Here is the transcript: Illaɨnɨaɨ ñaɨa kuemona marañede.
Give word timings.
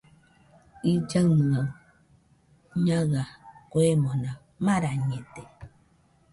Illaɨnɨaɨ 0.91 1.69
ñaɨa 2.85 3.21
kuemona 3.71 4.29
marañede. 4.65 5.43